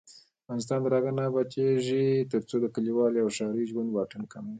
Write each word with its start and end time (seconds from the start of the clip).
افغانستان 0.43 0.79
تر 0.83 0.93
هغو 0.97 1.11
نه 1.17 1.23
ابادیږي، 1.29 2.07
ترڅو 2.31 2.55
د 2.61 2.65
کلیوالي 2.75 3.19
او 3.21 3.29
ښاري 3.37 3.63
ژوند 3.71 3.89
واټن 3.91 4.23
کم 4.31 4.43
نشي. 4.45 4.49